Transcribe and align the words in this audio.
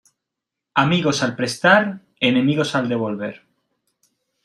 Amigos 0.73 1.21
al 1.21 1.35
prestar, 1.35 2.01
enemigos 2.19 2.73
al 2.73 2.89
devolver. 2.89 3.43